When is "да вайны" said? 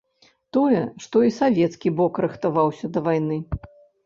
2.97-3.39